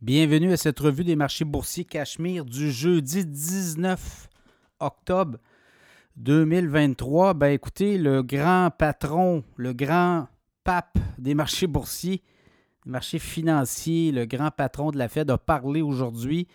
Bienvenue 0.00 0.52
à 0.52 0.56
cette 0.56 0.78
revue 0.78 1.02
des 1.02 1.16
marchés 1.16 1.44
boursiers 1.44 1.84
Cachemire 1.84 2.44
du 2.44 2.70
jeudi 2.70 3.26
19 3.26 4.28
octobre 4.78 5.38
2023. 6.14 7.34
Ben 7.34 7.48
écoutez, 7.48 7.98
le 7.98 8.22
grand 8.22 8.70
patron, 8.70 9.42
le 9.56 9.72
grand 9.72 10.28
pape 10.62 10.98
des 11.18 11.34
marchés 11.34 11.66
boursiers, 11.66 12.22
des 12.84 12.92
marchés 12.92 13.18
financiers, 13.18 14.12
le 14.12 14.24
grand 14.24 14.52
patron 14.52 14.92
de 14.92 14.98
la 14.98 15.08
Fed 15.08 15.32
a 15.32 15.36
parlé 15.36 15.82
aujourd'hui 15.82 16.46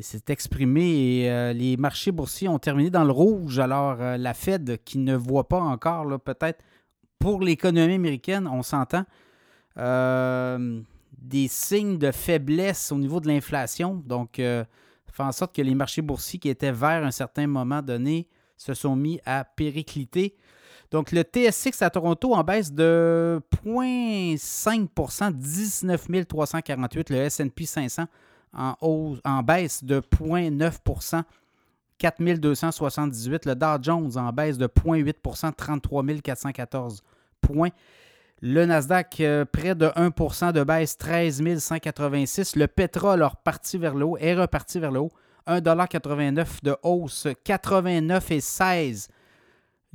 et 0.00 0.02
s'est 0.02 0.24
exprimé 0.26 0.82
et 0.82 1.30
euh, 1.30 1.52
les 1.52 1.76
marchés 1.76 2.10
boursiers 2.10 2.48
ont 2.48 2.58
terminé 2.58 2.90
dans 2.90 3.04
le 3.04 3.12
rouge. 3.12 3.60
Alors 3.60 3.98
euh, 4.00 4.16
la 4.16 4.34
Fed 4.34 4.82
qui 4.84 4.98
ne 4.98 5.14
voit 5.14 5.46
pas 5.46 5.60
encore, 5.60 6.18
peut-être 6.18 6.60
pour 7.20 7.40
l'économie 7.40 7.94
américaine, 7.94 8.48
on 8.48 8.64
s'entend. 8.64 9.04
Euh, 9.78 10.80
des 11.28 11.48
signes 11.48 11.98
de 11.98 12.10
faiblesse 12.10 12.92
au 12.92 12.96
niveau 12.96 13.20
de 13.20 13.28
l'inflation. 13.28 14.02
Donc, 14.06 14.38
euh, 14.38 14.64
fait 15.14 15.22
en 15.22 15.32
sorte 15.32 15.54
que 15.54 15.62
les 15.62 15.74
marchés 15.74 16.02
boursiers 16.02 16.38
qui 16.38 16.48
étaient 16.48 16.72
verts 16.72 17.04
un 17.04 17.10
certain 17.10 17.46
moment 17.46 17.80
donné 17.80 18.28
se 18.56 18.74
sont 18.74 18.96
mis 18.96 19.20
à 19.24 19.44
péricliter. 19.44 20.34
Donc, 20.90 21.12
le 21.12 21.22
TSX 21.22 21.82
à 21.82 21.90
Toronto 21.90 22.34
en 22.34 22.42
baisse 22.44 22.72
de 22.72 23.40
0,5% 23.64 25.32
19 25.32 26.26
348. 26.28 27.10
Le 27.10 27.28
SP 27.30 27.64
500 27.64 28.04
en, 28.52 28.76
hausse, 28.80 29.20
en 29.24 29.42
baisse 29.42 29.82
de 29.82 30.00
0,9% 30.00 31.22
4 31.98 32.22
278. 32.38 33.46
Le 33.46 33.54
Dow 33.54 33.82
Jones 33.82 34.16
en 34.16 34.32
baisse 34.32 34.58
de 34.58 34.66
0,8% 34.66 35.52
33 35.54 36.04
414 36.22 37.02
points. 37.40 37.70
Le 38.46 38.66
Nasdaq, 38.66 39.20
euh, 39.20 39.46
près 39.46 39.74
de 39.74 39.86
1% 39.86 40.52
de 40.52 40.64
baisse, 40.64 40.98
13 40.98 41.60
186. 41.60 42.56
Le 42.56 42.66
pétrole 42.66 43.22
a 43.22 43.28
reparti 43.28 43.78
vers 43.78 43.94
le 43.94 44.04
haut, 44.04 44.18
est 44.18 44.34
reparti 44.34 44.78
vers 44.78 44.90
le 44.90 45.00
haut. 45.00 45.12
1,89 45.46 46.62
de 46.62 46.76
hausse, 46.82 47.26
89,16 47.46 49.08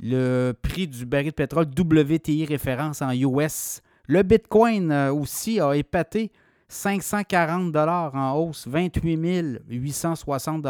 le 0.00 0.52
prix 0.62 0.88
du 0.88 1.06
baril 1.06 1.28
de 1.28 1.34
pétrole 1.34 1.66
WTI 1.66 2.44
référence 2.44 3.02
en 3.02 3.12
US. 3.12 3.82
Le 4.08 4.24
Bitcoin 4.24 4.90
euh, 4.90 5.12
aussi 5.12 5.60
a 5.60 5.74
épaté 5.74 6.32
540 6.66 7.76
en 7.76 8.32
hausse, 8.34 8.66
28 8.66 9.60
860 9.68 10.66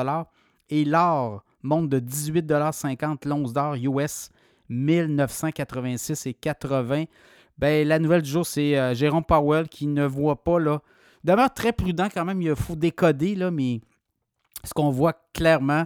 Et 0.69 0.85
l'or 0.85 1.43
monte 1.63 1.89
de 1.89 1.99
18,50 1.99 3.27
l'once 3.27 3.55
d'or 3.55 3.75
US, 3.77 4.29
1986 4.69 6.27
et 6.27 6.35
80 6.35 7.05
ben, 7.61 7.87
la 7.87 7.99
nouvelle 7.99 8.23
du 8.23 8.31
jour, 8.31 8.47
c'est 8.47 8.79
euh, 8.79 8.95
Jérôme 8.95 9.23
Powell 9.23 9.69
qui 9.69 9.87
ne 9.87 10.07
voit 10.07 10.43
pas, 10.43 10.59
là. 10.59 10.81
D'abord, 11.23 11.53
très 11.53 11.73
prudent 11.73 12.09
quand 12.13 12.25
même, 12.25 12.41
il 12.41 12.57
faut 12.57 12.75
décoder, 12.75 13.35
là, 13.35 13.51
mais 13.51 13.83
ce 14.65 14.73
qu'on 14.73 14.89
voit 14.89 15.13
clairement, 15.35 15.85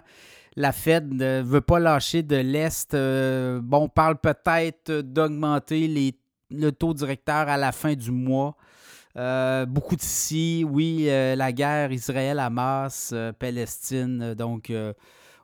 la 0.54 0.70
Fed 0.70 1.12
ne 1.12 1.42
veut 1.42 1.60
pas 1.60 1.80
lâcher 1.80 2.22
de 2.22 2.36
l'Est. 2.36 2.94
Euh, 2.94 3.60
bon, 3.60 3.78
on 3.78 3.88
parle 3.88 4.18
peut-être 4.18 5.00
d'augmenter 5.00 6.12
le 6.50 6.70
taux 6.70 6.94
directeur 6.94 7.48
à 7.48 7.56
la 7.56 7.72
fin 7.72 7.94
du 7.94 8.12
mois. 8.12 8.54
Euh, 9.16 9.66
beaucoup 9.66 9.96
de 9.96 10.02
si, 10.02 10.64
oui, 10.68 11.06
la 11.06 11.52
guerre 11.52 11.90
Israël-Hamas, 11.90 13.12
Palestine, 13.40 14.34
donc 14.34 14.70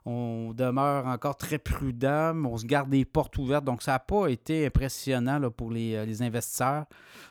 on 0.05 0.53
demeure 0.53 1.05
encore 1.05 1.37
très 1.37 1.59
prudent, 1.59 2.33
on 2.45 2.57
se 2.57 2.65
garde 2.65 2.89
des 2.89 3.05
portes 3.05 3.37
ouvertes. 3.37 3.63
Donc, 3.63 3.83
ça 3.83 3.91
n'a 3.91 3.99
pas 3.99 4.27
été 4.29 4.65
impressionnant 4.65 5.39
pour 5.51 5.71
euh, 5.71 6.05
les, 6.05 6.21
investisseurs. 6.23 6.85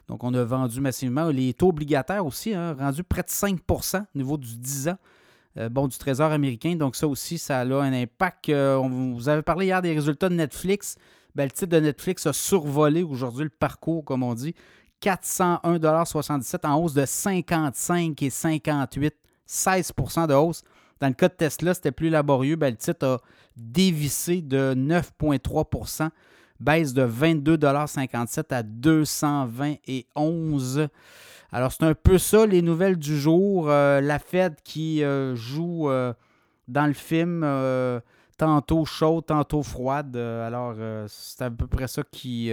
Donc, 0.07 0.23
on 0.23 0.33
a 0.35 0.45
vendu 0.45 0.81
massivement. 0.81 1.29
Les 1.31 1.53
taux 1.53 1.71
obligataires 1.71 2.25
aussi, 2.25 2.55
hein, 2.55 2.77
rendus 2.79 3.03
près 3.03 3.23
de 3.23 3.29
5% 3.29 4.03
au 4.03 4.05
niveau 4.15 4.37
du 4.37 4.57
10 4.57 4.89
ans. 4.89 4.99
Euh, 5.57 5.69
bon, 5.69 5.89
du 5.89 5.99
Trésor 5.99 6.31
américain. 6.31 6.77
Donc, 6.77 6.95
ça 6.95 7.09
aussi, 7.09 7.39
ça 7.39 7.61
a 7.61 7.65
un 7.65 7.93
impact. 7.93 8.49
Euh, 8.51 8.77
vous 8.77 9.29
avez 9.29 9.43
parlé 9.43 9.67
hier 9.67 9.83
des 9.83 9.93
résultats 9.93 10.29
de 10.29 10.35
Netflix. 10.35 10.97
Ben, 11.35 11.45
le 11.45 11.51
titre 11.51 11.71
de 11.71 11.81
Netflix 11.81 12.25
a 12.27 12.33
survolé 12.33 13.03
aujourd'hui 13.03 13.45
le 13.45 13.51
parcours, 13.51 14.05
comme 14.05 14.23
on 14.23 14.35
dit. 14.35 14.55
401,77 15.03 16.67
en 16.69 16.77
hausse 16.77 16.95
de 16.95 17.05
55 17.05 18.23
et 18.23 18.31
58, 18.31 19.15
16% 19.49 20.29
de 20.29 20.35
hausse. 20.35 20.63
Dans 21.01 21.09
le 21.09 21.15
cas 21.15 21.29
de 21.29 21.35
Tesla, 21.35 21.75
c'était 21.75 21.93
plus 21.93 22.11
laborieux. 22.11 22.57
Ben, 22.57 22.71
le 22.71 22.77
titre 22.77 23.07
a 23.07 23.21
dévissé 23.57 24.43
de 24.43 24.75
9,3% 24.75 26.11
baisse 26.61 26.93
de 26.93 27.07
22,57 27.07 28.55
à 28.55 28.63
221. 28.63 30.89
Alors, 31.53 31.73
c'est 31.73 31.83
un 31.83 31.95
peu 31.95 32.19
ça, 32.19 32.47
les 32.47 32.63
nouvelles 32.63 32.97
du 32.97 33.19
jour. 33.19 33.69
Euh, 33.69 34.01
la 34.01 34.21
Fed 34.21 34.55
qui 34.63 35.03
euh, 35.03 35.35
joue 35.35 35.91
euh, 35.91 36.13
dans 36.69 36.87
le 36.87 36.93
film 36.93 37.45
tantôt 38.37 38.85
chaude, 38.85 39.27
tantôt 39.27 39.63
froide. 39.63 40.17
alors, 40.17 40.75
c'est 41.09 41.43
à 41.43 41.51
peu 41.51 41.67
près 41.67 41.89
ça 41.89 42.03
qui, 42.11 42.53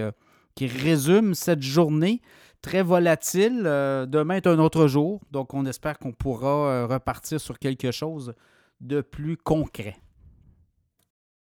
qui 0.56 0.68
résume 0.68 1.34
cette 1.34 1.62
journée 1.62 2.22
très 2.62 2.81
volatile. 2.81 3.63
Euh, 3.66 4.06
demain 4.06 4.35
est 4.35 4.47
un 4.47 4.59
autre 4.59 4.88
jour, 4.88 5.22
donc 5.31 5.53
on 5.53 5.66
espère 5.66 6.00
qu'on 6.00 6.12
pourra 6.12 6.69
euh, 6.69 6.88
repartir 6.88 7.40
sur 7.40 7.59
quelque 7.59 7.91
chose 7.91 8.34
de 8.81 9.01
plus 9.01 9.38
concret. 9.38 9.95